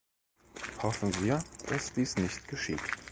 [0.81, 2.81] Hoffen wir, dass dies nicht geschieht.